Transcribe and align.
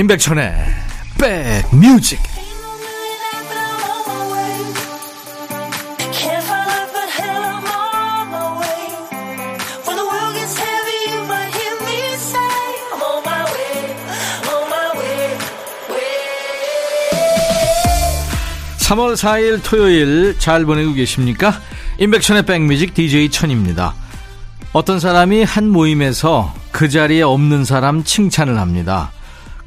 임백천의 0.00 0.54
백뮤직 1.18 2.18
When 9.84 9.96
the 9.96 10.06
world 10.06 10.34
gets 10.34 10.56
heavy, 10.58 11.12
you 11.12 11.20
might 11.26 11.52
hear 11.52 11.76
me 11.84 12.16
say, 12.16 12.40
I'm 12.94 13.02
on 13.02 13.20
my 13.26 13.44
way, 13.52 13.92
on 14.48 14.64
my 14.70 14.88
way, 14.96 15.36
way. 15.90 16.16
3월 18.78 19.16
4일 19.16 19.60
토요일 19.62 20.38
잘 20.38 20.64
보내고 20.64 20.94
계십니까? 20.94 21.60
임백천의 21.98 22.46
백뮤직 22.46 22.94
DJ 22.94 23.28
천입니다. 23.28 23.92
어떤 24.72 24.98
사람이 24.98 25.44
한 25.44 25.68
모임에서 25.68 26.54
그 26.72 26.88
자리에 26.88 27.20
없는 27.20 27.66
사람 27.66 28.02
칭찬을 28.02 28.58
합니다. 28.58 29.12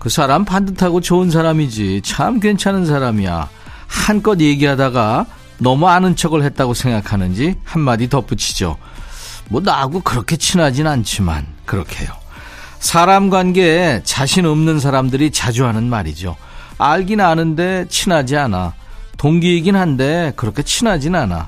그 0.03 0.09
사람 0.09 0.43
반듯하고 0.43 0.99
좋은 0.99 1.31
사람이지 1.31 2.02
참 2.03 2.41
괜찮은 2.41 2.85
사람이야. 2.85 3.48
한껏 3.88 4.38
얘기하다가 4.41 5.25
너무 5.59 5.88
아는 5.88 6.17
척을 6.17 6.44
했다고 6.44 6.73
생각하는지 6.73 7.55
한마디 7.63 8.09
덧붙이죠. 8.09 8.77
뭐 9.47 9.61
나하고 9.61 10.02
그렇게 10.02 10.35
친하진 10.35 10.88
않지만 10.88 11.45
그렇게요. 11.66 12.09
사람 12.80 13.30
관계에 13.30 14.02
자신 14.03 14.45
없는 14.45 14.81
사람들이 14.81 15.31
자주 15.31 15.66
하는 15.66 15.86
말이죠. 15.86 16.36
알긴 16.77 17.22
아는데 17.22 17.86
친하지 17.88 18.36
않아. 18.36 18.73
동기이긴 19.16 19.77
한데 19.77 20.33
그렇게 20.36 20.64
친하진 20.64 21.16
않아. 21.16 21.47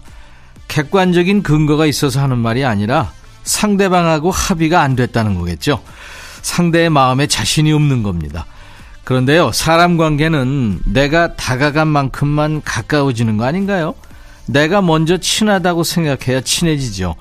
객관적인 0.69 1.43
근거가 1.43 1.87
있어서 1.87 2.21
하는 2.21 2.37
말이 2.37 2.63
아니라 2.63 3.11
상대방하고 3.43 4.31
합의가 4.31 4.81
안 4.81 4.95
됐다는 4.95 5.35
거겠죠. 5.35 5.81
상대의 6.45 6.91
마음에 6.91 7.25
자신이 7.25 7.73
없는 7.73 8.03
겁니다. 8.03 8.45
그런데요, 9.05 9.51
사람 9.51 9.97
관계는 9.97 10.79
내가 10.85 11.35
다가간 11.35 11.87
만큼만 11.87 12.63
가까워지는 12.63 13.37
거 13.37 13.45
아닌가요? 13.45 13.93
내가 14.47 14.81
먼저 14.81 15.17
친하다고 15.17 15.83
생각해야 15.83 16.41
친해지죠. 16.41 17.15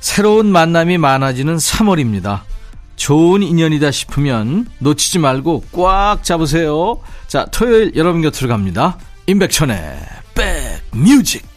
새로운 0.00 0.46
만남이 0.46 0.98
많아지는 0.98 1.56
3월입니다. 1.56 2.40
좋은 2.96 3.42
인연이다 3.42 3.92
싶으면 3.92 4.66
놓치지 4.78 5.20
말고 5.20 5.64
꽉 5.72 6.22
잡으세요. 6.22 6.98
자, 7.28 7.46
토요일 7.50 7.92
여러분 7.94 8.20
곁으로 8.20 8.48
갑니다. 8.48 8.98
임백천의 9.26 9.98
백뮤직. 10.34 11.49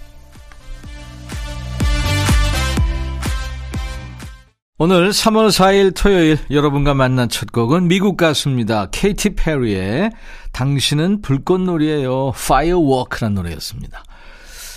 오늘 4.84 5.12
3월 5.12 5.48
4일 5.48 5.96
토요일 5.96 6.38
여러분과 6.52 6.94
만난 6.94 7.30
첫 7.30 7.54
곡은 7.54 7.88
미국 7.88 8.18
가수입니다. 8.18 8.90
케이티 8.92 9.30
페리의 9.30 10.12
당신은 10.52 11.22
불꽃놀이에요. 11.22 12.34
Firework라는 12.36 13.34
노래였습니다. 13.36 14.04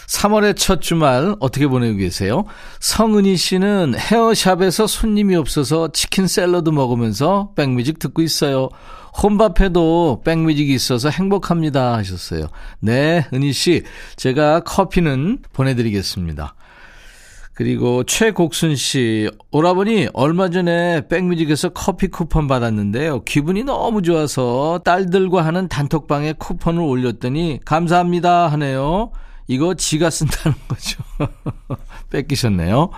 3월의 0.06 0.56
첫 0.56 0.80
주말 0.80 1.34
어떻게 1.40 1.66
보내고 1.66 1.96
계세요? 1.96 2.44
성은희 2.78 3.36
씨는 3.36 3.96
헤어샵에서 3.98 4.86
손님이 4.86 5.34
없어서 5.34 5.88
치킨 5.88 6.28
샐러드 6.28 6.70
먹으면서 6.70 7.50
백뮤직 7.56 7.98
듣고 7.98 8.22
있어요. 8.22 8.68
혼밥해도 9.20 10.22
백뮤직이 10.24 10.72
있어서 10.72 11.08
행복합니다 11.08 11.95
하셨어요. 11.95 12.46
네, 12.78 13.27
은희 13.34 13.52
씨. 13.52 13.83
제가 14.14 14.61
커피는 14.61 15.39
보내드리겠습니다. 15.52 16.55
그리고 17.56 18.05
최곡순 18.05 18.77
씨, 18.77 19.30
오라버니 19.50 20.08
얼마 20.12 20.50
전에 20.50 21.08
백뮤직에서 21.08 21.70
커피 21.70 22.08
쿠폰 22.08 22.48
받았는데요. 22.48 23.24
기분이 23.24 23.64
너무 23.64 24.02
좋아서 24.02 24.83
딸들과 24.84 25.42
하는 25.42 25.66
단톡방에 25.66 26.34
쿠폰을 26.34 26.83
올렸더니 26.83 27.61
감사합니다 27.64 28.48
하네요. 28.48 29.11
이거 29.48 29.72
지가 29.72 30.11
쓴다는 30.11 30.55
거죠. 30.68 31.02
뺏기셨네요. 32.11 32.90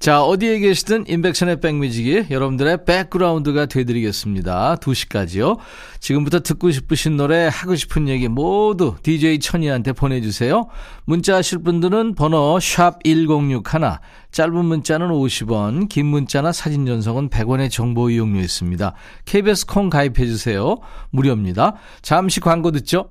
자, 0.00 0.22
어디에 0.22 0.60
계시든 0.60 1.04
인백션의 1.08 1.60
백뮤직이 1.60 2.24
여러분들의 2.30 2.86
백그라운드가 2.86 3.66
되드리겠습니다. 3.66 4.76
2시까지요. 4.76 5.58
지금부터 6.00 6.40
듣고 6.40 6.70
싶으신 6.70 7.18
노래, 7.18 7.50
하고 7.52 7.76
싶은 7.76 8.08
얘기 8.08 8.26
모두 8.26 8.94
DJ 9.02 9.40
천이한테 9.40 9.92
보내주세요. 9.92 10.68
문자 11.04 11.36
하실 11.36 11.58
분들은 11.58 12.14
번호 12.14 12.56
샵1061, 12.56 13.98
짧은 14.32 14.64
문자는 14.64 15.08
50원, 15.08 15.90
긴 15.90 16.06
문자나 16.06 16.52
사진 16.52 16.86
전송은 16.86 17.28
100원의 17.28 17.70
정보 17.70 18.08
이용료 18.08 18.40
있습니다. 18.40 18.94
KBS 19.26 19.66
콩 19.66 19.90
가입해주세요. 19.90 20.78
무료입니다. 21.10 21.74
잠시 22.00 22.40
광고 22.40 22.70
듣죠. 22.70 23.10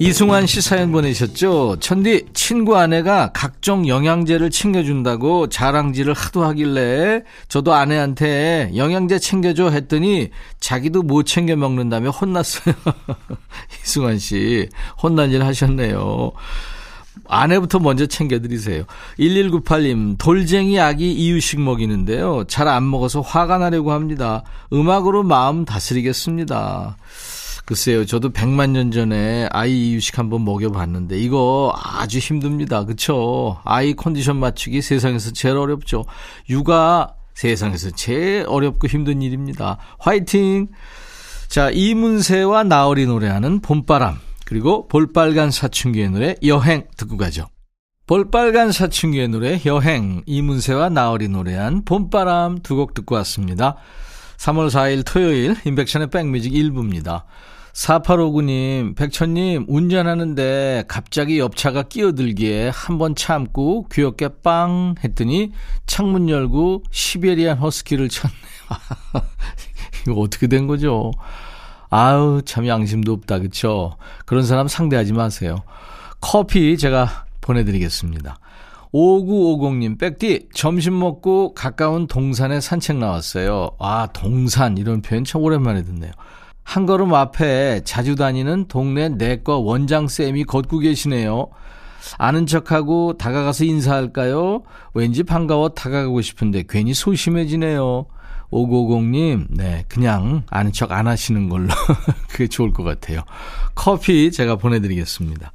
이승환 0.00 0.46
씨 0.46 0.60
사연 0.60 0.90
보내셨죠? 0.90 1.76
천디, 1.78 2.26
친구 2.34 2.76
아내가 2.76 3.30
각종 3.32 3.86
영양제를 3.86 4.50
챙겨준다고 4.50 5.48
자랑질을 5.48 6.14
하도 6.14 6.44
하길래 6.44 7.22
저도 7.48 7.74
아내한테 7.74 8.72
영양제 8.74 9.20
챙겨줘 9.20 9.70
했더니 9.70 10.30
자기도 10.58 11.02
못 11.02 11.24
챙겨 11.24 11.54
먹는다며 11.54 12.10
혼났어요. 12.10 12.74
이승환 13.84 14.18
씨, 14.18 14.68
혼난 15.00 15.30
일 15.30 15.44
하셨네요. 15.44 16.32
아내부터 17.28 17.78
먼저 17.78 18.06
챙겨드리세요. 18.06 18.84
1198님, 19.18 20.18
돌쟁이 20.18 20.80
아기 20.80 21.12
이유식 21.12 21.60
먹이는데요. 21.60 22.44
잘 22.48 22.66
안 22.68 22.90
먹어서 22.90 23.20
화가 23.20 23.58
나려고 23.58 23.92
합니다. 23.92 24.42
음악으로 24.72 25.22
마음 25.22 25.64
다스리겠습니다. 25.64 26.96
글쎄요, 27.64 28.04
저도 28.04 28.30
100만 28.30 28.70
년 28.70 28.90
전에 28.90 29.48
아이 29.50 29.90
이유식 29.90 30.18
한번 30.18 30.44
먹여봤는데, 30.44 31.18
이거 31.18 31.74
아주 31.82 32.18
힘듭니다. 32.18 32.84
그쵸? 32.84 33.58
아이 33.64 33.94
컨디션 33.94 34.36
맞추기 34.36 34.82
세상에서 34.82 35.32
제일 35.32 35.56
어렵죠. 35.56 36.04
육아 36.50 37.14
세상에서 37.32 37.90
제일 37.92 38.44
어렵고 38.46 38.86
힘든 38.86 39.22
일입니다. 39.22 39.78
화이팅! 39.98 40.68
자, 41.48 41.70
이문세와 41.70 42.64
나얼이 42.64 43.06
노래하는 43.06 43.60
봄바람. 43.60 44.18
그리고 44.44 44.86
볼빨간 44.88 45.50
사춘기의 45.50 46.10
노래 46.10 46.34
여행 46.44 46.86
듣고 46.98 47.16
가죠. 47.16 47.46
볼빨간 48.06 48.72
사춘기의 48.72 49.28
노래 49.28 49.58
여행 49.64 50.22
이문세와 50.26 50.90
나얼이 50.90 51.28
노래한 51.28 51.86
봄바람 51.86 52.58
두 52.58 52.76
곡 52.76 52.92
듣고 52.92 53.14
왔습니다. 53.14 53.76
3월 54.44 54.68
4일 54.68 55.04
토요일 55.06 55.56
인백션의 55.64 56.10
백뮤직 56.10 56.52
1부입니다. 56.52 57.22
4859님, 57.72 58.94
백천님, 58.94 59.64
운전하는데 59.66 60.84
갑자기 60.86 61.38
옆차가 61.38 61.84
끼어들기에 61.84 62.68
한 62.68 62.98
번 62.98 63.14
참고 63.14 63.88
귀엽게 63.90 64.28
빵 64.42 64.96
했더니 65.02 65.52
창문 65.86 66.28
열고 66.28 66.82
시베리안 66.90 67.56
허스키를 67.56 68.10
쳤네요. 68.10 68.36
이거 70.06 70.20
어떻게 70.20 70.46
된 70.46 70.66
거죠? 70.66 71.10
아우, 71.88 72.42
참 72.42 72.66
양심도 72.66 73.12
없다. 73.14 73.38
그쵸? 73.38 73.96
그런 74.26 74.44
사람 74.44 74.68
상대하지 74.68 75.14
마세요. 75.14 75.56
커피 76.20 76.76
제가 76.76 77.24
보내드리겠습니다. 77.40 78.38
5950님, 78.94 79.98
백디, 79.98 80.48
점심 80.54 80.98
먹고 81.00 81.52
가까운 81.52 82.06
동산에 82.06 82.60
산책 82.60 82.98
나왔어요. 82.98 83.70
아, 83.80 84.06
동산, 84.12 84.78
이런 84.78 85.02
표현 85.02 85.24
참 85.24 85.42
오랜만에 85.42 85.82
듣네요. 85.82 86.12
한 86.62 86.86
걸음 86.86 87.12
앞에 87.12 87.82
자주 87.84 88.14
다니는 88.14 88.68
동네 88.68 89.08
내과 89.08 89.58
원장쌤이 89.58 90.44
걷고 90.44 90.78
계시네요. 90.78 91.48
아는 92.18 92.46
척하고 92.46 93.18
다가가서 93.18 93.64
인사할까요? 93.64 94.62
왠지 94.94 95.24
반가워 95.24 95.70
다가가고 95.70 96.20
싶은데 96.22 96.62
괜히 96.68 96.94
소심해지네요. 96.94 98.06
5950님, 98.52 99.46
네, 99.50 99.84
그냥 99.88 100.44
아는 100.48 100.72
척 100.72 100.92
안 100.92 101.08
하시는 101.08 101.48
걸로. 101.48 101.68
그게 102.30 102.46
좋을 102.46 102.72
것 102.72 102.84
같아요. 102.84 103.22
커피 103.74 104.30
제가 104.30 104.54
보내드리겠습니다. 104.56 105.50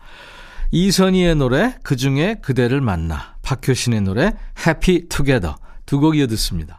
이선희의 0.72 1.36
노래, 1.36 1.76
그 1.84 1.96
중에 1.96 2.36
그대를 2.42 2.82
만나. 2.82 3.36
박효신의 3.42 4.02
노래, 4.02 4.34
Happy 4.66 5.08
Together. 5.10 5.58
두 5.86 6.00
곡 6.00 6.16
이어 6.16 6.28
듣습니다. 6.28 6.79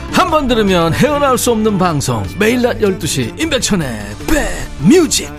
한 0.11 0.29
번 0.29 0.47
들으면 0.47 0.93
헤어나올 0.93 1.37
수 1.37 1.51
없는 1.51 1.77
방송 1.77 2.23
매일 2.39 2.61
낮 2.61 2.77
12시 2.79 3.39
임백천의 3.39 3.99
백뮤직 4.87 5.29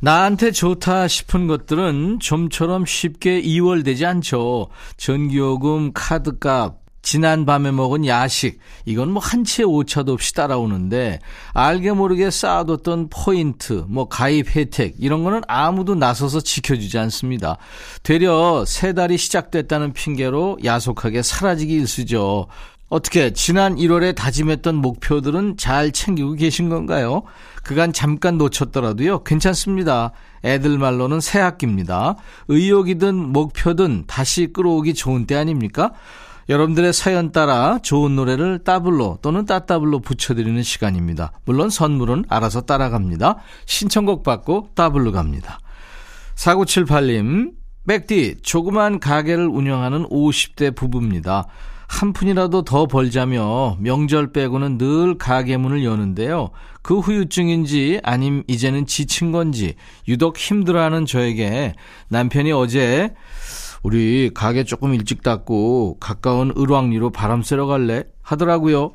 나한테 0.00 0.50
좋다 0.50 1.08
싶은 1.08 1.46
것들은 1.46 2.18
좀처럼 2.20 2.84
쉽게 2.84 3.38
이월되지 3.38 4.04
않죠. 4.04 4.68
전기요금, 4.98 5.92
카드값, 5.94 6.83
지난 7.04 7.44
밤에 7.44 7.70
먹은 7.70 8.06
야식, 8.06 8.58
이건 8.86 9.12
뭐 9.12 9.22
한치의 9.22 9.66
오차도 9.66 10.14
없이 10.14 10.32
따라오는데, 10.32 11.20
알게 11.52 11.92
모르게 11.92 12.30
쌓아뒀던 12.30 13.10
포인트, 13.10 13.84
뭐 13.88 14.08
가입 14.08 14.56
혜택, 14.56 14.94
이런 14.98 15.22
거는 15.22 15.42
아무도 15.46 15.94
나서서 15.94 16.40
지켜주지 16.40 16.98
않습니다. 16.98 17.58
되려 18.02 18.64
세 18.66 18.94
달이 18.94 19.18
시작됐다는 19.18 19.92
핑계로 19.92 20.58
야속하게 20.64 21.22
사라지기 21.22 21.74
일쑤죠. 21.74 22.46
어떻게 22.88 23.32
지난 23.34 23.76
1월에 23.76 24.14
다짐했던 24.14 24.74
목표들은 24.76 25.58
잘 25.58 25.92
챙기고 25.92 26.34
계신 26.34 26.70
건가요? 26.70 27.22
그간 27.62 27.92
잠깐 27.92 28.38
놓쳤더라도요, 28.38 29.24
괜찮습니다. 29.24 30.12
애들 30.42 30.78
말로는 30.78 31.20
새 31.20 31.38
학기입니다. 31.38 32.16
의욕이든 32.48 33.14
목표든 33.14 34.04
다시 34.06 34.52
끌어오기 34.54 34.94
좋은 34.94 35.26
때 35.26 35.34
아닙니까? 35.34 35.92
여러분들의 36.48 36.92
사연 36.92 37.32
따라 37.32 37.78
좋은 37.82 38.14
노래를 38.16 38.64
따블로 38.64 39.18
또는 39.22 39.46
따따블로 39.46 40.00
붙여드리는 40.00 40.62
시간입니다. 40.62 41.32
물론 41.44 41.70
선물은 41.70 42.24
알아서 42.28 42.62
따라갑니다. 42.62 43.38
신청곡 43.66 44.22
받고 44.22 44.70
따블로 44.74 45.12
갑니다. 45.12 45.58
4978님, 46.36 47.52
백디, 47.86 48.36
조그만 48.42 48.98
가게를 48.98 49.46
운영하는 49.46 50.08
50대 50.08 50.74
부부입니다. 50.74 51.46
한 51.86 52.12
푼이라도 52.12 52.62
더 52.62 52.86
벌자며 52.86 53.76
명절 53.78 54.32
빼고는 54.32 54.78
늘 54.78 55.18
가게 55.18 55.56
문을 55.56 55.84
여는데요. 55.84 56.50
그 56.82 56.98
후유증인지 56.98 58.00
아님 58.02 58.42
이제는 58.46 58.86
지친 58.86 59.32
건지 59.32 59.74
유독 60.08 60.36
힘들어하는 60.36 61.06
저에게 61.06 61.74
남편이 62.08 62.52
어제 62.52 63.14
우리 63.84 64.30
가게 64.32 64.64
조금 64.64 64.94
일찍 64.94 65.22
닫고 65.22 65.98
가까운 66.00 66.54
을왕리로 66.56 67.10
바람 67.10 67.42
쐬러 67.42 67.66
갈래? 67.66 68.04
하더라고요. 68.22 68.92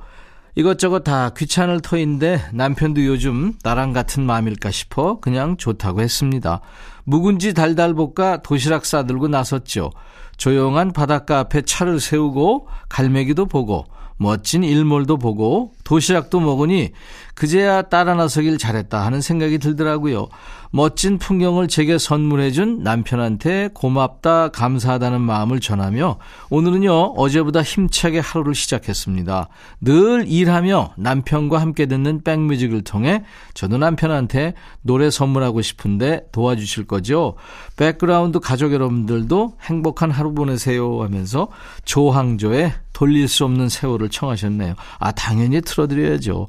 이것저것 0.55 1.03
다 1.03 1.29
귀찮을 1.29 1.79
터인데 1.79 2.41
남편도 2.53 3.05
요즘 3.05 3.53
나랑 3.63 3.93
같은 3.93 4.23
마음일까 4.23 4.71
싶어 4.71 5.19
그냥 5.19 5.57
좋다고 5.57 6.01
했습니다. 6.01 6.61
묵은지 7.03 7.53
달달 7.53 7.93
볶아 7.93 8.37
도시락 8.37 8.83
싸들고 8.83 9.27
나섰죠. 9.27 9.91
조용한 10.37 10.91
바닷가 10.91 11.37
앞에 11.37 11.61
차를 11.61 11.99
세우고 11.99 12.67
갈매기도 12.89 13.45
보고 13.45 13.85
멋진 14.17 14.63
일몰도 14.63 15.17
보고 15.17 15.71
도시락도 15.83 16.39
먹으니 16.39 16.91
그제야 17.35 17.83
따라 17.83 18.15
나서길 18.15 18.57
잘했다 18.57 19.05
하는 19.05 19.21
생각이 19.21 19.59
들더라고요. 19.59 20.27
멋진 20.71 21.17
풍경을 21.17 21.67
제게 21.67 21.97
선물해준 21.97 22.83
남편한테 22.83 23.69
고맙다, 23.73 24.49
감사하다는 24.49 25.19
마음을 25.21 25.59
전하며 25.59 26.19
오늘은요, 26.49 27.13
어제보다 27.17 27.63
힘차게 27.63 28.19
하루를 28.19 28.53
시작했습니다. 28.53 29.49
늘 29.81 30.25
일하며 30.27 30.93
남편과 30.97 31.59
함께 31.59 31.87
듣는 31.87 32.23
백뮤직을 32.23 32.83
통해 32.83 33.23
저도 33.53 33.77
남편한테 33.77 34.53
노래 34.81 35.09
선물하고 35.09 35.61
싶은데 35.61 36.21
도와주실 36.31 36.85
거죠? 36.85 37.35
백그라운드 37.75 38.39
가족 38.39 38.71
여러분들도 38.71 39.57
행복한 39.63 40.11
하루 40.11 40.33
보내세요 40.33 41.01
하면서 41.01 41.47
조항조의 41.85 42.73
돌릴 42.93 43.27
수 43.27 43.45
없는 43.45 43.69
세월을 43.69 44.09
청하셨네요. 44.09 44.75
아, 44.99 45.11
당연히 45.11 45.61
틀어드려야죠. 45.61 46.47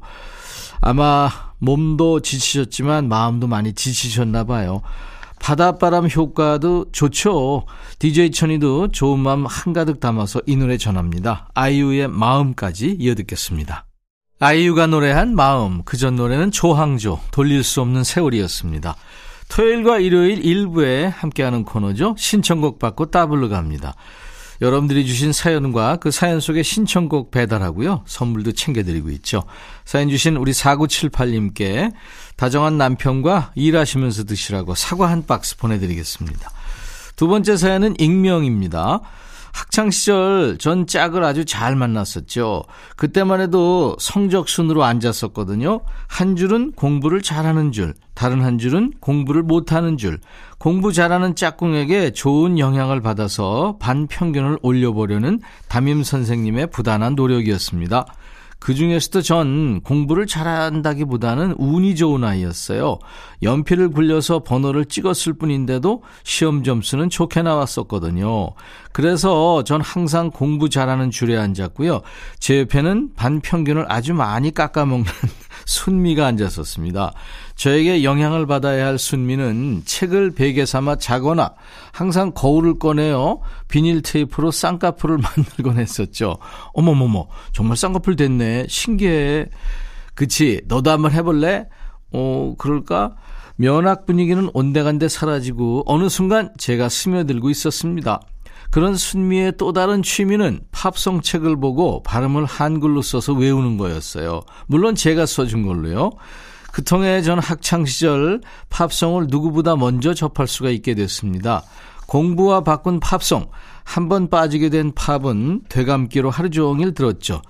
아마 0.81 1.29
몸도 1.61 2.19
지치셨지만 2.21 3.07
마음도 3.07 3.47
많이 3.47 3.73
지치셨나 3.73 4.43
봐요. 4.43 4.81
바닷바람 5.39 6.07
효과도 6.07 6.85
좋죠. 6.91 7.65
DJ 7.99 8.31
천이도 8.31 8.89
좋은 8.89 9.19
마음 9.19 9.45
한가득 9.45 9.99
담아서 9.99 10.41
이 10.45 10.55
노래 10.55 10.77
전합니다. 10.77 11.49
아이유의 11.55 12.09
마음까지 12.09 12.97
이어듣겠습니다. 12.99 13.85
아이유가 14.39 14.87
노래한 14.87 15.35
마음, 15.35 15.83
그 15.83 15.97
전 15.97 16.15
노래는 16.15 16.51
조항조, 16.51 17.19
돌릴 17.31 17.63
수 17.63 17.81
없는 17.81 18.03
세월이었습니다. 18.03 18.95
토요일과 19.49 19.99
일요일 19.99 20.43
일부에 20.45 21.05
함께하는 21.05 21.63
코너죠. 21.65 22.15
신청곡 22.17 22.79
받고 22.79 23.11
따블로 23.11 23.49
갑니다. 23.49 23.95
여러분들이 24.61 25.05
주신 25.07 25.33
사연과 25.33 25.97
그 25.97 26.11
사연 26.11 26.39
속에 26.39 26.61
신청곡 26.61 27.31
배달하고요. 27.31 28.03
선물도 28.05 28.51
챙겨드리고 28.51 29.09
있죠. 29.09 29.43
사연 29.85 30.09
주신 30.09 30.37
우리 30.37 30.51
4978님께 30.51 31.91
다정한 32.35 32.77
남편과 32.77 33.53
일하시면서 33.55 34.25
드시라고 34.25 34.75
사과 34.75 35.09
한 35.09 35.25
박스 35.25 35.57
보내드리겠습니다. 35.57 36.51
두 37.15 37.27
번째 37.27 37.57
사연은 37.57 37.95
익명입니다. 37.99 39.01
학창시절 39.53 40.57
전 40.59 40.87
짝을 40.87 41.23
아주 41.23 41.45
잘 41.45 41.75
만났었죠. 41.75 42.63
그때만 42.95 43.41
해도 43.41 43.95
성적 43.99 44.49
순으로 44.49 44.83
앉았었거든요. 44.83 45.81
한 46.07 46.35
줄은 46.35 46.73
공부를 46.73 47.21
잘하는 47.21 47.71
줄, 47.71 47.93
다른 48.13 48.41
한 48.41 48.57
줄은 48.57 48.93
공부를 48.99 49.43
못하는 49.43 49.97
줄. 49.97 50.19
공부 50.57 50.93
잘하는 50.93 51.35
짝꿍에게 51.35 52.11
좋은 52.11 52.59
영향을 52.59 53.01
받아서 53.01 53.77
반평균을 53.79 54.59
올려보려는 54.61 55.39
담임 55.67 56.03
선생님의 56.03 56.67
부단한 56.67 57.15
노력이었습니다. 57.15 58.05
그 58.61 58.75
중에서도 58.75 59.23
전 59.23 59.81
공부를 59.81 60.27
잘한다기보다는 60.27 61.55
운이 61.57 61.95
좋은 61.95 62.23
아이였어요. 62.23 62.99
연필을 63.41 63.89
굴려서 63.89 64.43
번호를 64.43 64.85
찍었을 64.85 65.33
뿐인데도 65.33 66.03
시험 66.23 66.63
점수는 66.63 67.09
좋게 67.09 67.41
나왔었거든요. 67.41 68.51
그래서 68.91 69.63
전 69.63 69.81
항상 69.81 70.29
공부 70.29 70.69
잘하는 70.69 71.09
줄에 71.09 71.37
앉았고요. 71.37 72.01
제 72.37 72.59
옆에는 72.59 73.15
반 73.15 73.41
평균을 73.41 73.91
아주 73.91 74.13
많이 74.13 74.51
깎아먹는 74.51 75.05
순미가 75.65 76.25
앉았었습니다. 76.25 77.13
저에게 77.55 78.03
영향을 78.03 78.45
받아야 78.47 78.87
할 78.87 78.97
순미는 78.97 79.83
책을 79.85 80.31
베개 80.31 80.65
삼아 80.65 80.97
자거나 80.97 81.53
항상 81.91 82.31
거울을 82.33 82.79
꺼내어 82.79 83.39
비닐 83.67 84.01
테이프로 84.01 84.51
쌍꺼풀을 84.51 85.17
만들곤 85.21 85.79
했었죠. 85.79 86.37
어머머머, 86.73 87.27
정말 87.51 87.77
쌍꺼풀 87.77 88.15
됐네. 88.15 88.65
신기해. 88.67 89.47
그치, 90.15 90.61
너도 90.65 90.91
한번 90.91 91.11
해볼래? 91.11 91.67
어, 92.11 92.55
그럴까? 92.57 93.15
면학 93.55 94.05
분위기는 94.05 94.49
온데간데 94.53 95.07
사라지고 95.07 95.83
어느 95.85 96.09
순간 96.09 96.51
제가 96.57 96.89
스며들고 96.89 97.49
있었습니다. 97.51 98.21
그런 98.71 98.95
순미의 98.95 99.53
또 99.57 99.73
다른 99.73 100.01
취미는 100.01 100.61
팝송 100.71 101.21
책을 101.21 101.59
보고 101.59 102.01
발음을 102.03 102.45
한글로 102.45 103.01
써서 103.01 103.33
외우는 103.33 103.77
거였어요. 103.77 104.41
물론 104.67 104.95
제가 104.95 105.25
써준 105.25 105.67
걸로요. 105.67 106.11
그 106.71 106.83
통해 106.83 107.21
전 107.21 107.37
학창시절 107.37 108.41
팝송을 108.69 109.27
누구보다 109.29 109.75
먼저 109.75 110.13
접할 110.13 110.47
수가 110.47 110.69
있게 110.69 110.95
됐습니다. 110.95 111.63
공부와 112.07 112.61
바꾼 112.61 112.99
팝송, 112.99 113.49
한 113.83 114.07
번 114.09 114.29
빠지게 114.29 114.69
된 114.69 114.93
팝은 114.93 115.63
되감기로 115.67 116.29
하루 116.29 116.49
종일 116.49 116.93
들었죠. 116.93 117.41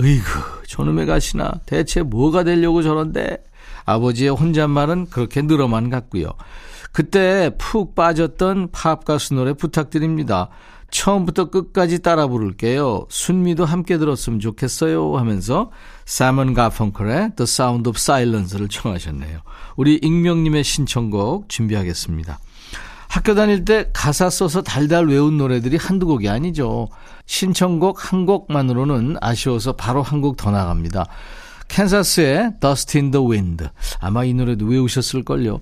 으이구, 0.00 0.64
저놈의 0.68 1.04
가시나 1.04 1.52
대체 1.66 2.02
뭐가 2.02 2.44
되려고 2.44 2.82
저런데? 2.82 3.38
아버지의 3.84 4.30
혼잣말은 4.30 5.10
그렇게 5.10 5.42
늘어만 5.42 5.90
갔고요. 5.90 6.30
그때 6.92 7.50
푹 7.58 7.94
빠졌던 7.94 8.70
팝 8.70 9.04
가수 9.04 9.34
노래 9.34 9.52
부탁드립니다. 9.54 10.48
처음부터 10.90 11.48
끝까지 11.48 12.00
따라 12.00 12.26
부를게요. 12.26 13.06
순미도 13.08 13.64
함께 13.64 13.96
들었으면 13.96 14.40
좋겠어요 14.40 15.16
하면서 15.16 15.70
사먼 16.04 16.52
가펑클의 16.52 17.32
The 17.36 17.44
Sound 17.44 17.88
of 17.88 17.96
Silence를 17.96 18.68
청하셨네요. 18.68 19.40
우리 19.76 19.98
익명님의 20.02 20.62
신청곡 20.64 21.48
준비하겠습니다. 21.48 22.38
학교 23.08 23.34
다닐 23.34 23.64
때 23.64 23.88
가사 23.94 24.28
써서 24.28 24.62
달달 24.62 25.06
외운 25.06 25.38
노래들이 25.38 25.78
한두 25.78 26.06
곡이 26.06 26.28
아니죠. 26.28 26.88
신청곡 27.24 28.12
한 28.12 28.26
곡만으로는 28.26 29.16
아쉬워서 29.20 29.72
바로 29.72 30.02
한 30.02 30.20
곡 30.20 30.36
더 30.36 30.50
나갑니다. 30.50 31.06
캔사스의 31.68 32.52
Dust 32.60 32.98
in 32.98 33.10
the 33.10 33.26
Wind. 33.26 33.66
아마 34.00 34.24
이 34.24 34.34
노래도 34.34 34.66
외우셨을걸요. 34.66 35.60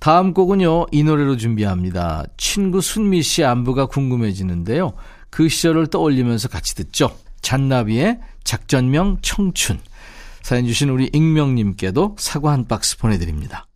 다음 0.00 0.32
곡은요, 0.32 0.86
이 0.92 1.04
노래로 1.04 1.36
준비합니다. 1.36 2.24
친구 2.38 2.80
순미 2.80 3.22
씨 3.22 3.44
안부가 3.44 3.84
궁금해지는데요. 3.86 4.94
그 5.28 5.48
시절을 5.48 5.88
떠올리면서 5.88 6.48
같이 6.48 6.74
듣죠. 6.74 7.10
잔나비의 7.42 8.18
작전명 8.42 9.18
청춘. 9.20 9.78
사연 10.42 10.66
주신 10.66 10.88
우리 10.88 11.10
익명님께도 11.12 12.16
사과 12.18 12.52
한 12.52 12.66
박스 12.66 12.96
보내드립니다. 12.96 13.66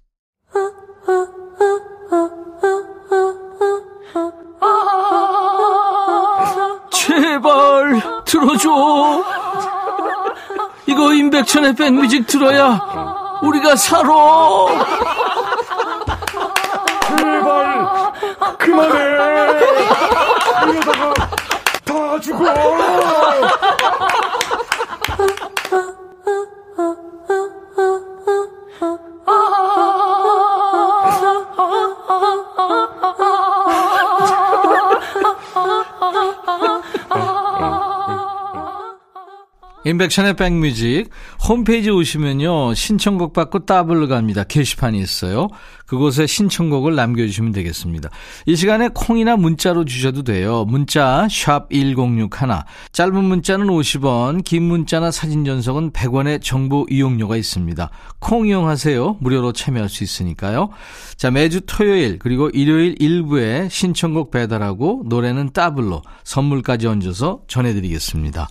제발 6.91 8.01
들어줘. 8.25 9.25
이거 10.87 11.13
임백천의 11.13 11.77
백뮤직 11.77 12.27
들어야 12.27 12.81
우리가 13.43 13.77
살아. 13.77 15.14
제발 18.75 18.91
그만해. 18.91 19.63
이러다가 20.73 21.15
다 21.85 22.21
죽어. 22.21 22.84
인백션의 39.95 40.35
백뮤직. 40.35 41.11
홈페이지 41.49 41.91
오시면요 41.91 42.75
신청곡 42.75 43.33
받고 43.33 43.67
따블로 43.67 44.09
갑니다. 44.09 44.45
게시판이 44.45 44.99
있어요. 44.99 45.49
그곳에 45.87 46.27
신청곡을 46.27 46.95
남겨주시면 46.95 47.53
되겠습니다. 47.53 48.09
이 48.47 48.57
시간에 48.57 48.89
콩이나 48.93 49.37
문자로 49.37 49.85
주셔도 49.85 50.23
돼요. 50.23 50.65
문자 50.65 51.27
샵1061 51.31 52.65
짧은 52.93 53.25
문자는 53.25 53.67
50원 53.67 54.45
긴 54.45 54.65
문자나 54.65 55.11
사진 55.11 55.45
전송은 55.45 55.93
100원의 55.93 56.43
정보 56.43 56.87
이용료가 56.91 57.37
있습니다. 57.37 57.91
콩 58.19 58.47
이용하세요. 58.47 59.19
무료로 59.21 59.53
참여할 59.53 59.89
수 59.89 60.03
있으니까요. 60.03 60.71
자 61.17 61.31
매주 61.31 61.61
토요일 61.67 62.19
그리고 62.19 62.49
일요일 62.51 62.97
일부에 62.99 63.69
신청곡 63.71 64.31
배달하고 64.31 65.05
노래는 65.07 65.53
따블로 65.53 66.03
선물까지 66.25 66.87
얹어서 66.87 67.43
전해드리겠습니다 67.47 68.49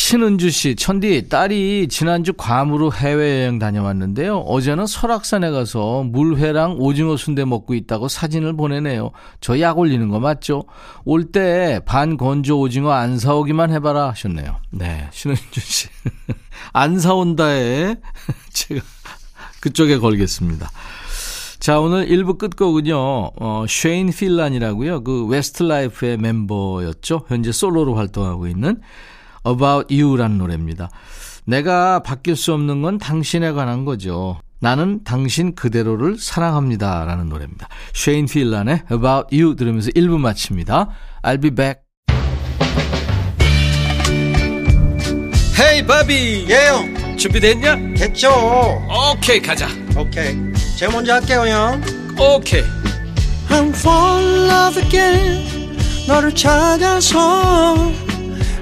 신은주 0.00 0.50
씨, 0.50 0.76
천디, 0.76 1.30
딸이 1.30 1.88
지난주 1.88 2.34
괌으로 2.34 2.92
해외여행 2.92 3.58
다녀왔는데요. 3.58 4.40
어제는 4.40 4.86
설악산에 4.86 5.48
가서 5.50 6.02
물회랑 6.02 6.76
오징어 6.78 7.16
순대 7.16 7.46
먹고 7.46 7.72
있다고 7.72 8.06
사진을 8.08 8.54
보내네요. 8.58 9.12
저 9.40 9.58
약 9.58 9.78
올리는 9.78 10.06
거 10.10 10.20
맞죠? 10.20 10.64
올 11.06 11.32
때 11.32 11.80
반 11.86 12.18
건조 12.18 12.60
오징어 12.60 12.92
안 12.92 13.18
사오기만 13.18 13.72
해봐라 13.72 14.10
하셨네요. 14.10 14.56
네, 14.70 15.08
신은주 15.12 15.60
씨. 15.60 15.88
안 16.74 16.98
사온다에 17.00 17.96
제가 18.52 18.82
그쪽에 19.60 19.96
걸겠습니다. 19.96 20.70
자, 21.58 21.80
오늘 21.80 22.06
1부 22.06 22.36
끝곡은요, 22.36 22.96
어, 23.40 23.64
쉐인 23.66 24.10
필란이라고요. 24.10 25.04
그 25.04 25.24
웨스트 25.26 25.62
라이프의 25.62 26.18
멤버였죠. 26.18 27.24
현재 27.28 27.50
솔로로 27.50 27.94
활동하고 27.94 28.46
있는 28.46 28.82
About 29.46 29.94
You라는 29.94 30.38
노래입니다. 30.38 30.90
내가 31.44 32.00
바뀔 32.02 32.36
수 32.36 32.52
없는 32.52 32.82
건 32.82 32.98
당신에 32.98 33.52
관한 33.52 33.84
거죠. 33.84 34.40
나는 34.58 35.04
당신 35.04 35.54
그대로를 35.54 36.18
사랑합니다. 36.18 37.04
라는 37.04 37.28
노래입니다. 37.28 37.68
쉐인 37.94 38.26
필란의 38.26 38.82
About 38.90 39.36
You 39.36 39.54
들으면서 39.54 39.90
1부 39.90 40.18
마칩니다. 40.18 40.88
I'll 41.22 41.40
be 41.40 41.50
back. 41.50 41.80
헤이 45.58 45.86
바비 45.86 46.46
예영 46.50 47.16
준비됐냐? 47.16 47.94
됐죠 47.96 48.30
오케이 49.14 49.40
가자 49.40 49.66
오케이 49.96 50.36
제가 50.78 50.92
먼저 50.92 51.14
할게요 51.14 51.46
형 51.46 51.82
오케이 52.18 52.62
I'm 53.48 53.74
fall 53.74 54.22
in 54.22 54.50
love 54.50 54.82
again 54.82 55.78
너를 56.06 56.34
찾아서 56.34 58.05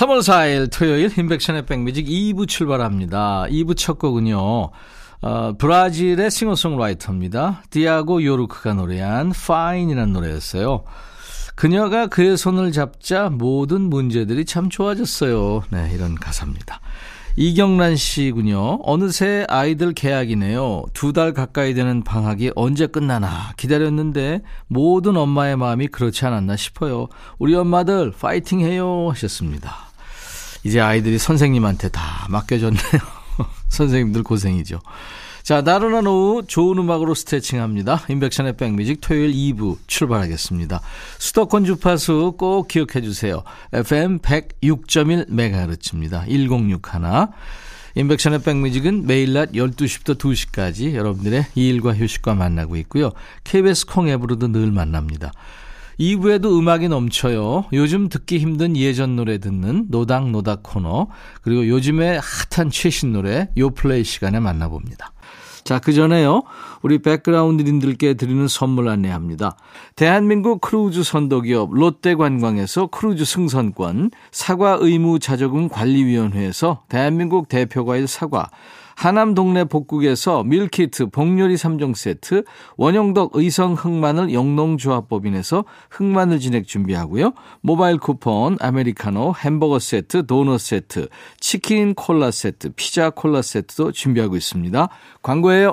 3월 0.00 0.20
4일 0.20 0.70
토요일 0.72 1.12
인백션의 1.18 1.66
백뮤직 1.66 2.06
2부 2.06 2.48
출발합니다. 2.48 3.44
2부 3.50 3.76
첫 3.76 3.98
곡은요. 3.98 4.70
어, 5.20 5.52
브라질의 5.58 6.30
싱어송라이터입니다. 6.30 7.64
디아고 7.68 8.24
요르크가 8.24 8.72
노래한 8.72 9.32
Fine이라는 9.36 10.14
노래였어요. 10.14 10.84
그녀가 11.54 12.06
그의 12.06 12.38
손을 12.38 12.72
잡자 12.72 13.28
모든 13.28 13.82
문제들이 13.82 14.46
참 14.46 14.70
좋아졌어요. 14.70 15.64
네, 15.68 15.90
이런 15.92 16.14
가사입니다. 16.14 16.80
이경란 17.36 17.96
씨군요. 17.96 18.80
어느새 18.82 19.44
아이들 19.50 19.92
개학이네요. 19.92 20.84
두 20.94 21.12
달 21.12 21.34
가까이 21.34 21.74
되는 21.74 22.02
방학이 22.04 22.52
언제 22.54 22.86
끝나나 22.86 23.52
기다렸는데 23.58 24.40
모든 24.66 25.18
엄마의 25.18 25.58
마음이 25.58 25.88
그렇지 25.88 26.24
않았나 26.24 26.56
싶어요. 26.56 27.08
우리 27.38 27.54
엄마들 27.54 28.12
파이팅 28.12 28.60
해요 28.60 29.08
하셨습니다. 29.10 29.89
이제 30.64 30.80
아이들이 30.80 31.18
선생님한테 31.18 31.88
다 31.88 32.26
맡겨졌네요. 32.28 33.00
선생님들 33.68 34.22
고생이죠. 34.22 34.80
자, 35.42 35.62
나른한 35.62 36.06
오후 36.06 36.42
좋은 36.46 36.76
음악으로 36.78 37.14
스트레칭합니다. 37.14 38.04
인백션의 38.08 38.56
백뮤직 38.56 39.00
토요일 39.00 39.32
2부 39.32 39.78
출발하겠습니다. 39.86 40.80
수도권 41.18 41.64
주파수 41.64 42.34
꼭 42.38 42.68
기억해 42.68 43.00
주세요. 43.02 43.42
FM 43.72 44.18
106.1MHz입니다. 44.18 46.28
1061. 46.28 47.00
인백션의 47.96 48.42
백뮤직은 48.42 49.06
매일 49.06 49.32
낮 49.32 49.52
12시부터 49.52 50.16
2시까지 50.16 50.94
여러분들의 50.94 51.46
일과 51.54 51.94
휴식과 51.94 52.34
만나고 52.34 52.76
있고요. 52.76 53.10
KBS 53.44 53.86
콩 53.86 54.08
앱으로도 54.08 54.52
늘 54.52 54.70
만납니다. 54.70 55.32
2부에도 56.00 56.58
음악이 56.58 56.88
넘쳐요. 56.88 57.66
요즘 57.74 58.08
듣기 58.08 58.38
힘든 58.38 58.74
예전 58.74 59.16
노래 59.16 59.36
듣는 59.38 59.86
노닥노닥 59.90 60.62
코너 60.62 61.08
그리고 61.42 61.68
요즘에 61.68 62.18
핫한 62.50 62.70
최신 62.70 63.12
노래 63.12 63.50
요플레이 63.56 64.02
시간에 64.02 64.40
만나봅니다. 64.40 65.12
자, 65.62 65.78
그 65.78 65.92
전에요. 65.92 66.42
우리 66.80 67.02
백그라운드님들께 67.02 68.14
드리는 68.14 68.48
선물 68.48 68.88
안내합니다. 68.88 69.56
대한민국 69.94 70.62
크루즈 70.62 71.02
선도기업 71.02 71.74
롯데관광에서 71.74 72.86
크루즈 72.86 73.26
승선권, 73.26 74.10
사과 74.32 74.78
의무 74.80 75.18
자조금 75.18 75.68
관리위원회에서 75.68 76.84
대한민국 76.88 77.48
대표과일 77.48 78.08
사과, 78.08 78.48
하남 79.00 79.34
동네 79.34 79.64
복국에서 79.64 80.44
밀키트 80.44 81.06
복요리 81.06 81.54
3종 81.54 81.94
세트, 81.94 82.44
원형덕 82.76 83.30
의성 83.32 83.72
흑마늘 83.72 84.34
영농조합법인에서 84.34 85.64
흑마늘 85.90 86.38
진액 86.38 86.66
준비하고요. 86.66 87.32
모바일 87.62 87.96
쿠폰, 87.96 88.58
아메리카노, 88.60 89.36
햄버거 89.42 89.78
세트, 89.78 90.26
도넛 90.26 90.60
세트, 90.60 91.08
치킨 91.40 91.94
콜라 91.94 92.30
세트, 92.30 92.72
피자 92.76 93.08
콜라 93.08 93.40
세트도 93.40 93.92
준비하고 93.92 94.36
있습니다. 94.36 94.90
광고예요. 95.22 95.72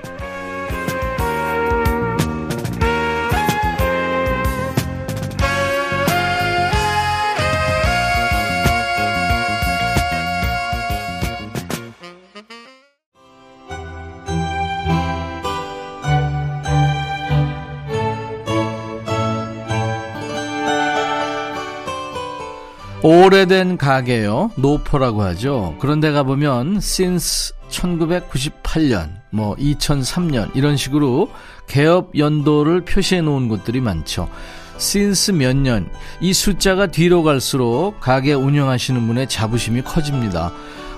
오래된 23.03 23.77
가게요. 23.77 24.51
노포라고 24.57 25.23
하죠. 25.23 25.75
그런데 25.79 26.11
가보면 26.11 26.77
since 26.77 27.53
1998년, 27.69 29.09
뭐 29.31 29.55
2003년 29.55 30.51
이런 30.55 30.77
식으로 30.77 31.31
개업 31.67 32.15
연도를 32.15 32.81
표시해 32.81 33.21
놓은 33.21 33.47
곳들이 33.47 33.81
많죠. 33.81 34.29
since 34.77 35.33
몇 35.33 35.55
년, 35.55 35.89
이 36.19 36.33
숫자가 36.33 36.87
뒤로 36.87 37.23
갈수록 37.23 37.95
가게 37.99 38.33
운영하시는 38.33 39.07
분의 39.07 39.27
자부심이 39.29 39.81
커집니다. 39.81 40.51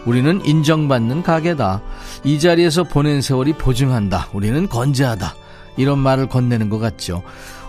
우리는 0.05 0.45
인정받는 0.45 1.23
가게다. 1.23 1.81
이 2.23 2.39
자리에서 2.39 2.83
보낸 2.83 3.21
세월이 3.21 3.53
보증한다. 3.53 4.29
우리는 4.33 4.67
건재하다. 4.67 5.35
이런 5.77 5.99
말을 5.99 6.27
건네는 6.27 6.69
것 6.69 6.79
같죠. 6.79 7.23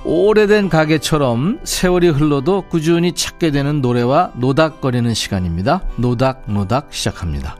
오래된 0.05 0.69
가게처럼 0.69 1.61
세월이 1.65 2.09
흘러도 2.09 2.63
꾸준히 2.69 3.13
찾게 3.13 3.51
되는 3.51 3.81
노래와 3.81 4.33
노닥거리는 4.37 5.15
시간입니다. 5.15 5.83
노닥 5.97 6.45
노닥 6.47 6.89
시작합니다. 6.91 7.57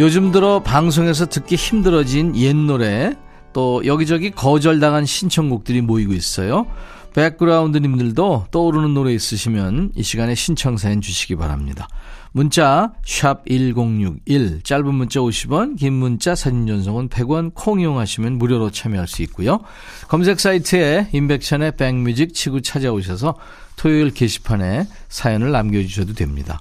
요즘 0.00 0.32
들어 0.32 0.62
방송에서 0.62 1.26
듣기 1.26 1.56
힘들어진 1.56 2.34
옛 2.36 2.54
노래, 2.54 3.14
또 3.52 3.82
여기저기 3.84 4.30
거절당한 4.30 5.06
신청곡들이 5.06 5.80
모이고 5.80 6.12
있어요. 6.12 6.66
백그라운드님들도 7.14 8.46
떠오르는 8.50 8.94
노래 8.94 9.12
있으시면 9.12 9.92
이 9.96 10.02
시간에 10.02 10.34
신청사연 10.34 11.00
주시기 11.00 11.36
바랍니다. 11.36 11.88
문자 12.32 12.92
1061, 13.04 14.62
짧은 14.62 14.94
문자 14.94 15.20
50원, 15.20 15.76
긴 15.78 15.94
문자 15.94 16.34
사진 16.34 16.66
전송은 16.66 17.08
100원, 17.08 17.52
콩 17.54 17.80
이용하시면 17.80 18.38
무료로 18.38 18.70
참여할 18.70 19.08
수 19.08 19.22
있고요. 19.22 19.60
검색 20.08 20.38
사이트에 20.40 21.08
인백션의 21.12 21.76
백뮤직 21.76 22.34
치고 22.34 22.60
찾아오셔서 22.60 23.34
토요일 23.76 24.12
게시판에 24.12 24.86
사연을 25.08 25.52
남겨주셔도 25.52 26.14
됩니다. 26.14 26.60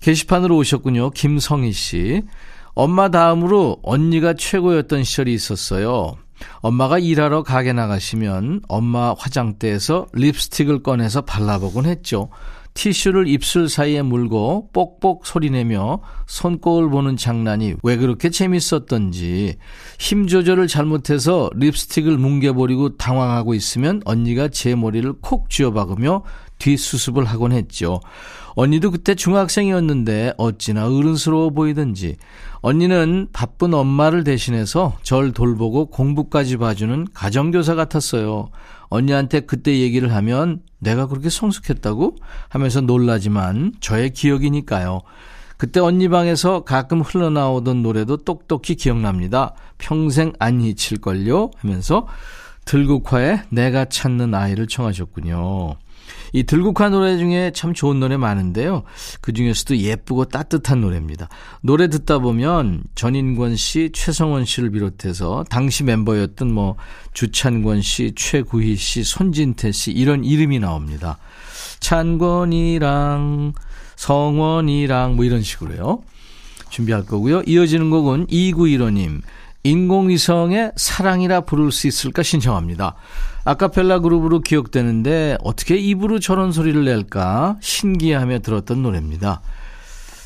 게시판으로 0.00 0.56
오셨군요. 0.56 1.10
김성희 1.10 1.72
씨. 1.72 2.22
엄마 2.74 3.10
다음으로 3.10 3.78
언니가 3.82 4.34
최고였던 4.34 5.04
시절이 5.04 5.32
있었어요. 5.32 6.16
엄마가 6.60 6.98
일하러 6.98 7.42
가게 7.42 7.72
나가시면 7.72 8.62
엄마 8.66 9.14
화장대에서 9.16 10.06
립스틱을 10.12 10.82
꺼내서 10.82 11.22
발라보곤 11.22 11.86
했죠. 11.86 12.30
티슈를 12.74 13.28
입술 13.28 13.68
사이에 13.68 14.02
물고 14.02 14.70
뽁뽁 14.72 15.26
소리내며 15.26 16.00
손꼽을 16.26 16.88
보는 16.90 17.16
장난이 17.16 17.74
왜 17.82 17.96
그렇게 17.96 18.30
재밌었던지 18.30 19.56
힘 19.98 20.26
조절을 20.26 20.68
잘못해서 20.68 21.50
립스틱을 21.54 22.16
뭉개버리고 22.18 22.96
당황하고 22.96 23.54
있으면 23.54 24.00
언니가 24.04 24.48
제 24.48 24.74
머리를 24.74 25.12
콕 25.20 25.50
쥐어박으며 25.50 26.22
뒷수습을 26.62 27.24
하곤 27.24 27.52
했죠. 27.52 28.00
언니도 28.54 28.90
그때 28.90 29.14
중학생이었는데 29.14 30.34
어찌나 30.36 30.86
어른스러워 30.86 31.50
보이던지 31.50 32.16
언니는 32.60 33.28
바쁜 33.32 33.74
엄마를 33.74 34.24
대신해서 34.24 34.96
절 35.02 35.32
돌보고 35.32 35.86
공부까지 35.86 36.58
봐주는 36.58 37.08
가정교사 37.12 37.74
같았어요. 37.74 38.50
언니한테 38.88 39.40
그때 39.40 39.80
얘기를 39.80 40.14
하면 40.14 40.60
내가 40.78 41.06
그렇게 41.06 41.30
성숙했다고 41.30 42.16
하면서 42.48 42.80
놀라지만 42.80 43.72
저의 43.80 44.10
기억이니까요. 44.10 45.00
그때 45.56 45.80
언니 45.80 46.08
방에서 46.08 46.64
가끔 46.64 47.00
흘러나오던 47.00 47.82
노래도 47.82 48.16
똑똑히 48.16 48.74
기억납니다. 48.74 49.54
평생 49.78 50.32
안 50.38 50.60
잊힐걸요? 50.60 51.52
하면서 51.56 52.06
들국화의 52.64 53.42
내가 53.48 53.84
찾는 53.86 54.34
아이를 54.34 54.66
청하셨군요. 54.66 55.76
이 56.32 56.44
들국화 56.44 56.88
노래 56.88 57.18
중에 57.18 57.52
참 57.54 57.74
좋은 57.74 58.00
노래 58.00 58.16
많은데요. 58.16 58.84
그 59.20 59.32
중에서도 59.32 59.76
예쁘고 59.76 60.26
따뜻한 60.26 60.80
노래입니다. 60.80 61.28
노래 61.60 61.88
듣다 61.88 62.18
보면 62.18 62.84
전인권 62.94 63.56
씨, 63.56 63.90
최성원 63.92 64.44
씨를 64.44 64.70
비롯해서 64.70 65.44
당시 65.50 65.84
멤버였던 65.84 66.52
뭐 66.52 66.76
주찬권 67.12 67.82
씨, 67.82 68.12
최구희 68.16 68.76
씨, 68.76 69.04
손진태 69.04 69.72
씨 69.72 69.92
이런 69.92 70.24
이름이 70.24 70.58
나옵니다. 70.58 71.18
찬권이랑 71.80 73.52
성원이랑 73.96 75.16
뭐 75.16 75.24
이런 75.24 75.42
식으로요. 75.42 76.02
준비할 76.70 77.04
거고요. 77.04 77.42
이어지는 77.46 77.90
곡은 77.90 78.26
2915님. 78.28 79.20
인공위성의 79.64 80.72
사랑이라 80.76 81.42
부를 81.42 81.70
수 81.70 81.86
있을까 81.86 82.22
신청합니다. 82.22 82.96
아카펠라 83.44 84.00
그룹으로 84.00 84.40
기억되는데 84.40 85.38
어떻게 85.42 85.76
입으로 85.76 86.18
저런 86.18 86.52
소리를 86.52 86.84
낼까 86.84 87.56
신기하며 87.60 88.40
들었던 88.40 88.82
노래입니다. 88.82 89.42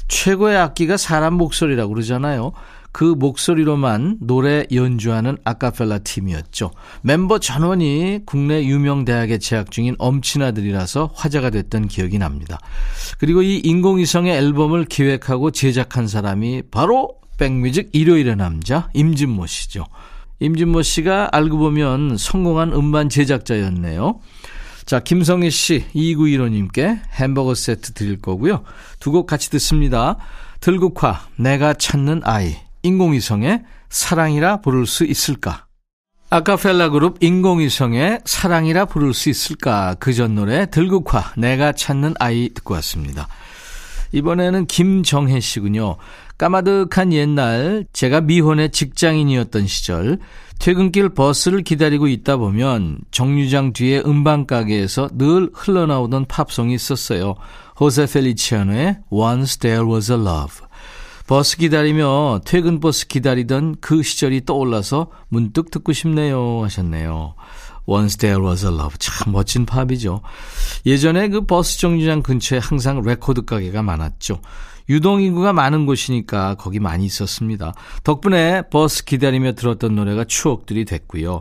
최고의 0.09 0.57
악기가 0.57 0.97
사람 0.97 1.35
목소리라고 1.35 1.95
그러잖아요. 1.95 2.53
그 2.93 3.05
목소리로만 3.05 4.19
노래 4.21 4.65
연주하는 4.73 5.37
아카펠라 5.45 5.99
팀이었죠. 5.99 6.71
멤버 7.03 7.39
전원이 7.39 8.21
국내 8.25 8.65
유명 8.65 9.05
대학에 9.05 9.37
재학 9.37 9.71
중인 9.71 9.97
엄친아들이라서 9.99 11.11
화제가 11.15 11.51
됐던 11.51 11.89
기억이 11.89 12.19
납니다. 12.19 12.59
그리고 13.19 13.43
이 13.43 13.59
인공위성의 13.59 14.35
앨범을 14.35 14.87
기획하고 14.87 15.51
제작한 15.51 16.09
사람이 16.09 16.63
바로 16.71 17.17
백뮤직 17.37 17.91
일요일의 17.93 18.37
남자 18.37 18.89
임진모 18.95 19.47
씨죠. 19.47 19.85
임진모 20.41 20.83
씨가 20.83 21.31
알고 21.33 21.57
보면 21.59 22.17
성공한 22.19 22.73
음반 22.73 23.09
제작자였네요. 23.09 24.21
자, 24.85 25.01
김성희 25.01 25.51
씨, 25.51 25.85
2915님께 25.95 27.01
햄버거 27.19 27.55
세트 27.55 27.93
드릴 27.95 28.21
거고요. 28.21 28.63
두 29.01 29.11
곡 29.13 29.27
같이 29.27 29.51
듣습니다. 29.51 30.17
들국화, 30.61 31.21
내가 31.37 31.75
찾는 31.75 32.21
아이, 32.25 32.57
인공위성의 32.83 33.63
사랑이라 33.89 34.61
부를 34.61 34.87
수 34.87 35.05
있을까? 35.05 35.67
아카펠라 36.31 36.91
그룹 36.91 37.19
인공위성의 37.23 38.21
사랑이라 38.25 38.87
부를 38.87 39.15
수 39.15 39.29
있을까? 39.29 39.95
그 39.99 40.13
전 40.13 40.35
노래 40.35 40.67
들국화, 40.71 41.33
내가 41.37 41.73
찾는 41.73 42.15
아이 42.19 42.51
듣고 42.55 42.75
왔습니다. 42.75 43.29
이번에는 44.13 44.67
김정혜 44.67 45.41
씨군요. 45.41 45.97
까마득한 46.39 47.13
옛날 47.13 47.87
제가 47.93 48.21
미혼의 48.21 48.71
직장인이었던 48.71 49.67
시절 49.67 50.19
퇴근길 50.59 51.11
버스를 51.11 51.63
기다리고 51.63 52.09
있다 52.09 52.37
보면 52.37 52.99
정류장 53.11 53.73
뒤에 53.73 54.03
음반 54.07 54.47
가게에서 54.47 55.09
늘 55.15 55.51
흘러나오던 55.53 56.27
팝송이 56.27 56.75
있었어요. 56.75 57.35
호세 57.79 58.07
펠리치아노의 58.07 58.99
Once 59.11 59.59
There 59.59 59.87
Was 59.87 60.13
a 60.13 60.19
Love. 60.19 60.67
버스 61.27 61.57
기다리며 61.57 62.41
퇴근 62.45 62.79
버스 62.79 63.09
기다리던 63.09 63.77
그 63.81 64.03
시절이 64.03 64.45
떠올라서 64.45 65.09
문득 65.29 65.71
듣고 65.71 65.93
싶네요 65.93 66.63
하셨네요. 66.63 67.35
Once 67.89 68.19
There 68.19 68.43
Was 68.45 68.65
a 68.65 68.73
Love. 68.73 68.97
참 68.99 69.33
멋진 69.33 69.67
팝이죠. 69.67 70.23
예전에 70.85 71.29
그 71.29 71.47
버스 71.47 71.79
정류장 71.79 72.23
근처에 72.23 72.59
항상 72.59 73.03
레코드 73.03 73.45
가게가 73.45 73.83
많았죠. 73.83 74.41
유동인구가 74.89 75.53
많은 75.53 75.87
곳이니까 75.87 76.55
거기 76.55 76.79
많이 76.79 77.05
있었습니다. 77.07 77.75
덕분에 78.05 78.63
버스 78.71 79.05
기다리며 79.05 79.53
들었던 79.53 79.95
노래가 79.95 80.25
추억들이 80.25 80.85
됐고요. 80.85 81.41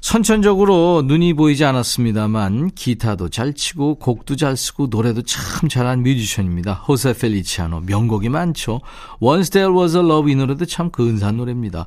선천적으로 0.00 1.02
눈이 1.04 1.34
보이지 1.34 1.64
않았습니다만 1.64 2.70
기타도 2.74 3.28
잘 3.28 3.52
치고 3.52 3.96
곡도 3.96 4.36
잘 4.36 4.56
쓰고 4.56 4.88
노래도 4.88 5.22
참 5.22 5.68
잘한 5.68 6.02
뮤지션입니다. 6.02 6.72
호세 6.72 7.12
펠리치아노 7.12 7.80
명곡이 7.80 8.28
많죠. 8.28 8.80
Once 9.20 9.50
There 9.50 9.72
Was 9.72 9.96
a 9.96 10.02
Love 10.02 10.32
이 10.32 10.34
노래도 10.34 10.64
참 10.64 10.90
근사한 10.90 11.36
노래입니다. 11.36 11.86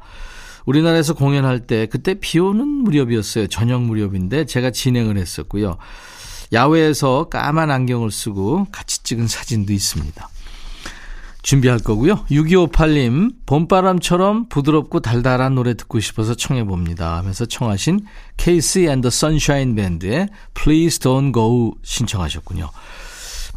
우리나라에서 0.65 1.13
공연할 1.13 1.61
때 1.61 1.87
그때 1.87 2.15
비 2.19 2.39
오는 2.39 2.67
무렵이었어요. 2.67 3.47
저녁 3.47 3.83
무렵인데 3.83 4.45
제가 4.45 4.71
진행을 4.71 5.17
했었고요. 5.17 5.77
야외에서 6.51 7.29
까만 7.29 7.71
안경을 7.71 8.11
쓰고 8.11 8.67
같이 8.71 9.03
찍은 9.03 9.27
사진도 9.27 9.73
있습니다. 9.73 10.29
준비할 11.41 11.79
거고요. 11.79 12.25
6258님, 12.31 13.33
봄바람처럼 13.45 14.47
부드럽고 14.47 15.01
달달한 15.01 15.55
노래 15.55 15.73
듣고 15.73 15.99
싶어서 15.99 16.35
청해봅니다. 16.35 17.17
하면서 17.17 17.45
청하신 17.45 18.05
케이스 18.37 18.79
앤더 18.79 19.09
선샤인 19.09 19.75
밴드의 19.75 20.29
Please 20.53 20.99
Don't 20.99 21.33
Go 21.33 21.75
신청하셨군요. 21.83 22.69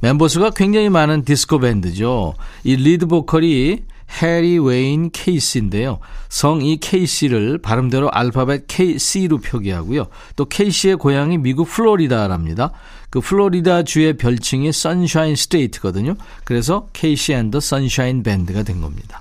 멤버 0.03 0.27
수가 0.27 0.51
굉장히 0.51 0.91
많은 0.91 1.25
디스코 1.25 1.61
밴드죠. 1.61 2.35
이 2.65 2.75
리드 2.75 3.07
보컬이 3.07 3.85
해리 4.23 4.59
웨인 4.59 5.11
케이시인데요. 5.11 5.99
성이 6.29 6.79
케이시를 6.79 7.59
발음대로 7.59 8.11
알파벳 8.11 8.67
KC로 8.67 9.39
표기하고요. 9.39 10.07
또 10.37 10.45
케이시의 10.47 10.97
고향이 10.97 11.39
미국 11.39 11.69
플로리다랍니다. 11.69 12.73
그 13.11 13.21
플로리다 13.21 13.85
주의 13.85 14.17
별칭이 14.17 14.73
Sunshine 14.73 15.37
State거든요. 15.37 16.17
그래서 16.45 16.89
KC 16.93 17.33
and 17.33 17.47
the 17.47 17.61
Sunshine 17.61 18.23
Band가 18.23 18.63
된 18.63 18.81
겁니다. 18.81 19.21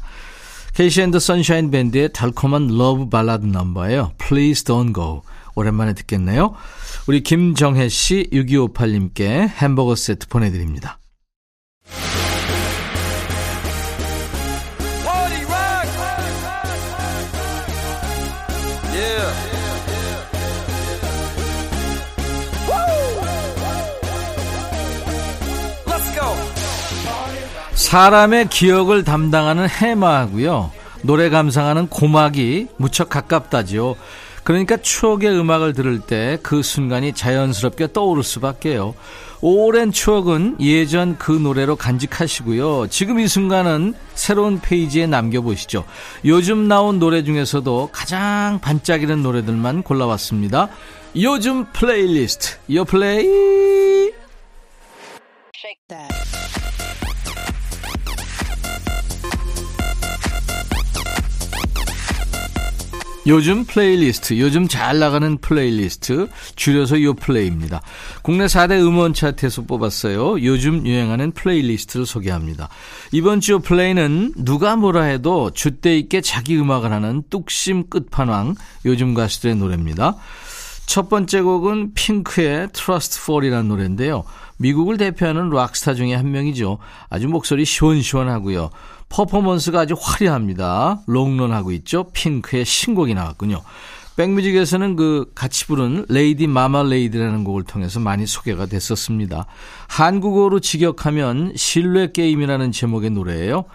KC 0.73 1.01
and 1.01 1.10
the 1.10 1.19
Sunshine 1.19 1.71
Band의 1.71 2.11
달콤한 2.11 2.67
love 2.67 3.09
발라드 3.09 3.45
넘버예요. 3.45 4.13
Please 4.17 4.63
Don't 4.65 4.93
Go. 4.93 5.21
오랜만에 5.55 5.93
듣겠네요. 5.93 6.53
우리 7.07 7.21
김정혜 7.21 7.87
씨 7.87 8.27
6258님께 8.33 9.47
햄버거 9.47 9.95
세트 9.95 10.27
보내드립니다. 10.27 10.99
사람의 27.85 28.47
기억을 28.49 29.03
담당하는 29.03 29.69
해마하고요. 29.69 30.71
노래 31.03 31.29
감상하는 31.29 31.87
고막이 31.87 32.69
무척 32.77 33.09
가깝다지요. 33.09 33.95
그러니까 34.43 34.77
추억의 34.77 35.29
음악을 35.29 35.73
들을 35.73 35.99
때 35.99 36.39
그 36.41 36.63
순간이 36.63 37.13
자연스럽게 37.13 37.93
떠오를 37.93 38.23
수밖에요. 38.23 38.95
오랜 39.39 39.91
추억은 39.91 40.57
예전 40.61 41.19
그 41.19 41.31
노래로 41.31 41.75
간직하시고요. 41.75 42.87
지금 42.87 43.19
이 43.19 43.27
순간은 43.27 43.93
새로운 44.15 44.59
페이지에 44.59 45.05
남겨보시죠. 45.05 45.85
요즘 46.25 46.67
나온 46.67 46.97
노래 46.97 47.23
중에서도 47.23 47.89
가장 47.91 48.59
반짝이는 48.61 49.21
노래들만 49.21 49.83
골라왔습니다. 49.83 50.69
요즘 51.17 51.65
플레이리스트, 51.71 52.57
요 52.73 52.83
플레이! 52.83 54.11
요즘 63.27 63.65
플레이리스트, 63.65 64.39
요즘 64.39 64.67
잘 64.67 64.99
나가는 64.99 65.37
플레이리스트, 65.37 66.27
줄여서 66.55 67.01
요 67.01 67.13
플레이입니다. 67.15 67.81
국내 68.21 68.45
4대 68.45 68.79
음원 68.81 69.13
차트에서 69.13 69.63
뽑았어요. 69.63 70.43
요즘 70.43 70.85
유행하는 70.85 71.31
playlist를 71.31 72.05
소개합니다. 72.05 72.69
이번 73.11 73.41
주 73.41 73.59
플레이는 73.59 74.33
누가 74.37 74.75
뭐라 74.75 75.03
해도 75.03 75.51
줏대 75.55 75.97
있게 76.01 76.21
자기 76.21 76.57
음악을 76.57 76.91
하는 76.91 77.23
뚝심 77.29 77.89
끝판왕, 77.89 78.55
요즘 78.85 79.13
가수들의 79.13 79.55
노래입니다. 79.55 80.15
첫 80.85 81.09
번째 81.09 81.41
곡은 81.41 81.93
핑크의 81.95 82.69
Trust 82.73 83.19
Fall이라는 83.23 83.67
노래인데요. 83.67 84.23
미국을 84.57 84.97
대표하는 84.97 85.49
rock 85.49 85.72
star 85.72 85.95
중에 85.95 86.13
한 86.13 86.31
명이죠. 86.31 86.77
아주 87.09 87.27
목소리 87.27 87.65
시원시원하고요. 87.65 88.69
퍼포먼스가 89.09 89.81
아주 89.81 89.95
화려합니다. 89.99 91.01
롱런하고 91.07 91.71
있죠. 91.73 92.09
핑크의 92.13 92.65
신곡이 92.65 93.13
나왔군요. 93.13 93.61
백뮤직에서는 94.15 94.95
그 94.95 95.31
같이 95.35 95.67
부른 95.67 96.05
Lady 96.07 96.47
Marmalade라는 96.47 97.43
곡을 97.43 97.63
통해서 97.63 97.99
많이 97.99 98.25
소개가 98.25 98.65
됐었습니다. 98.65 99.45
한국어로 99.87 100.61
직역하면 100.61 101.53
신뢰 101.55 102.11
게임이라는 102.11 102.71
제목의 102.71 103.09
노래예요. 103.11 103.65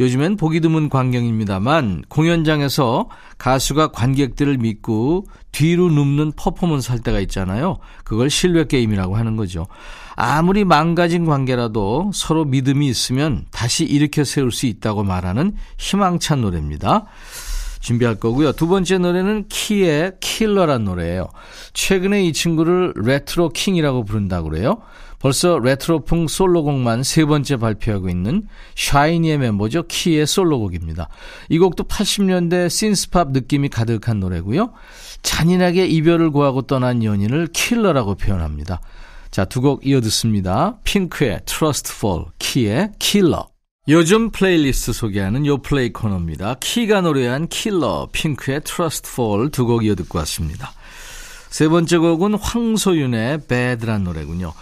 요즘엔 0.00 0.36
보기 0.36 0.60
드문 0.60 0.88
광경입니다만 0.88 2.04
공연장에서 2.08 3.08
가수가 3.36 3.88
관객들을 3.88 4.56
믿고 4.58 5.26
뒤로 5.52 5.90
눕는 5.90 6.32
퍼포먼스 6.34 6.90
할 6.90 7.00
때가 7.00 7.20
있잖아요. 7.20 7.78
그걸 8.04 8.30
신뢰 8.30 8.66
게임이라고 8.66 9.16
하는 9.16 9.36
거죠. 9.36 9.66
아무리 10.16 10.64
망가진 10.64 11.24
관계라도 11.24 12.10
서로 12.14 12.44
믿음이 12.44 12.86
있으면 12.88 13.46
다시 13.50 13.84
일으켜 13.84 14.24
세울 14.24 14.52
수 14.52 14.66
있다고 14.66 15.02
말하는 15.02 15.54
희망찬 15.78 16.42
노래입니다. 16.42 17.06
준비할 17.80 18.16
거고요. 18.16 18.52
두 18.52 18.68
번째 18.68 18.98
노래는 18.98 19.48
키의 19.48 20.12
킬러란 20.20 20.84
노래예요. 20.84 21.28
최근에 21.72 22.24
이 22.24 22.32
친구를 22.32 22.92
retro 22.96 23.50
king이라고 23.50 24.04
부른다고 24.04 24.50
그래요. 24.50 24.82
벌써 25.18 25.58
레트로풍 25.58 26.28
솔로곡만 26.28 27.02
세 27.02 27.26
번째 27.26 27.56
발표하고 27.56 28.08
있는 28.08 28.44
샤이니의 28.74 29.36
멤버죠. 29.38 29.82
키의 29.82 30.26
솔로곡입니다. 30.26 31.08
이 31.50 31.58
곡도 31.58 31.84
80년대 31.84 32.70
신스팝 32.70 33.32
느낌이 33.32 33.68
가득한 33.68 34.18
노래고요. 34.20 34.72
잔인하게 35.22 35.86
이별을 35.86 36.30
고하고 36.30 36.62
떠난 36.62 37.04
연인을 37.04 37.48
킬러라고 37.52 38.14
표현합니다. 38.14 38.80
자, 39.30 39.44
두 39.44 39.60
곡 39.60 39.86
이어 39.86 40.00
듣습니다. 40.00 40.78
핑크의 40.84 41.40
Trust 41.44 41.92
Fall, 41.94 42.24
키의 42.38 42.92
킬러. 42.98 43.46
요즘 43.88 44.30
플레이리스트 44.30 44.92
소개하는 44.92 45.46
요 45.46 45.56
플레이 45.56 45.90
코너입니다. 45.90 46.56
키가 46.60 47.00
노래한 47.00 47.48
킬러, 47.48 48.08
핑크의 48.12 48.60
Trust 48.60 49.08
Fall 49.10 49.50
두 49.50 49.64
곡 49.64 49.84
이어 49.86 49.94
듣고 49.94 50.18
왔습니다. 50.18 50.72
세 51.48 51.66
번째 51.66 51.96
곡은 51.96 52.34
황소윤의 52.34 53.46
Bad란 53.48 54.04
노래군요. 54.04 54.52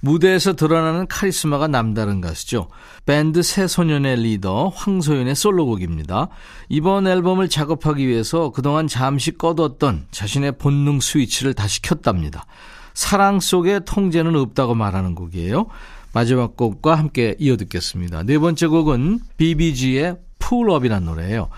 무대에서 0.00 0.52
드러나는 0.54 1.08
카리스마가 1.08 1.66
남다른 1.66 2.20
가수죠. 2.20 2.68
밴드 3.04 3.42
새소년의 3.42 4.16
리더 4.22 4.68
황소윤의 4.68 5.34
솔로곡입니다. 5.34 6.28
이번 6.68 7.08
앨범을 7.08 7.48
작업하기 7.48 8.06
위해서 8.06 8.50
그동안 8.50 8.86
잠시 8.86 9.36
꺼뒀던 9.36 10.06
자신의 10.12 10.52
본능 10.58 11.00
스위치를 11.00 11.54
다시 11.54 11.82
켰답니다. 11.82 12.46
사랑 12.94 13.40
속에 13.40 13.80
통제는 13.80 14.36
없다고 14.36 14.76
말하는 14.76 15.16
곡이에요. 15.16 15.66
마지막 16.12 16.56
곡과 16.56 16.94
함께 16.96 17.36
이어 17.38 17.56
듣겠습니다. 17.56 18.22
네 18.24 18.38
번째 18.38 18.66
곡은 18.66 19.20
BBG의 19.36 20.16
풀업이라는 20.38 21.04
노래예요. 21.06 21.48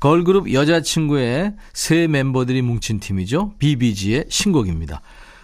걸그룹 0.00 0.52
여자친구의 0.52 1.54
세 1.74 2.06
멤버들이 2.06 2.62
뭉친 2.62 3.00
팀이죠. 3.00 3.52
BBG의 3.58 4.24
신곡입니다. 4.28 5.02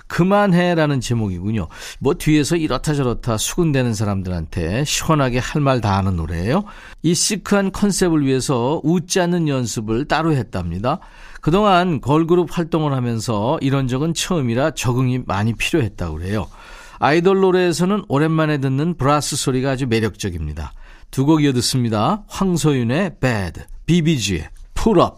그만해라는 0.08 1.00
제목이군요. 1.00 1.66
뭐 1.98 2.14
뒤에서 2.14 2.54
이렇다 2.56 2.94
저렇다 2.94 3.36
수군대는 3.36 3.92
사람들한테 3.92 4.84
시원하게 4.84 5.38
할 5.40 5.60
말 5.60 5.80
다 5.80 5.96
하는 5.98 6.14
노래예요. 6.16 6.64
이 7.02 7.12
시크한 7.12 7.72
컨셉을 7.72 8.24
위해서 8.24 8.80
웃지 8.84 9.20
않는 9.20 9.48
연습을 9.48 10.06
따로 10.06 10.32
했답니다. 10.32 11.00
그동안 11.40 12.00
걸그룹 12.00 12.56
활동을 12.56 12.92
하면서 12.92 13.58
이런 13.60 13.88
적은 13.88 14.14
처음이라 14.14 14.70
적응이 14.72 15.22
많이 15.26 15.54
필요했다고 15.54 16.18
그래요. 16.18 16.46
아이돌 16.98 17.40
노래에서는 17.40 18.04
오랜만에 18.08 18.58
듣는 18.58 18.94
브라스 18.96 19.36
소리가 19.36 19.70
아주 19.72 19.86
매력적입니다. 19.86 20.72
두 21.10 21.24
곡 21.24 21.42
이어 21.42 21.52
듣습니다. 21.52 22.24
황소윤의 22.28 23.18
Bad, 23.20 23.62
BBG의 23.86 24.48
Pull 24.74 25.00
Up. 25.00 25.16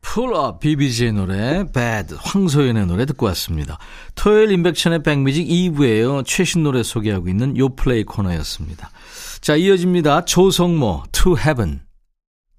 Pull 0.00 0.34
Up, 0.34 0.58
BBG의 0.60 1.12
노래, 1.12 1.64
Bad, 1.72 2.14
황소윤의 2.18 2.86
노래 2.86 3.04
듣고 3.06 3.26
왔습니다. 3.26 3.78
토요일 4.14 4.52
인백션의 4.52 5.02
백뮤직 5.02 5.46
2부에요. 5.46 6.24
최신 6.24 6.62
노래 6.62 6.82
소개하고 6.82 7.28
있는 7.28 7.56
요플레이 7.56 8.04
코너였습니다. 8.04 8.90
자, 9.40 9.56
이어집니다. 9.56 10.24
조성모, 10.24 11.04
To 11.12 11.36
Heaven. 11.38 11.87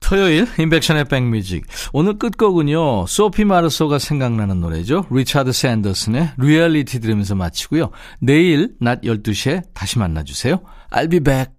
토요일 0.10 0.48
임백천의 0.58 1.06
백뮤직. 1.06 1.67
오늘 1.93 2.17
끝곡은요 2.17 3.06
소피 3.06 3.45
마르소가 3.45 4.00
생각나는 4.00 4.60
노래죠. 4.60 5.06
리차드 5.12 5.52
샌더슨의 5.52 6.32
리얼리티 6.39 7.00
들으면서 7.00 7.36
마치고요. 7.36 7.91
내일 8.19 8.74
낮 8.80 9.02
12시에 9.02 9.65
다시 9.76 10.00
만나주세요. 10.00 10.62
I'll 10.89 11.12
be 11.12 11.19
back 11.19 11.59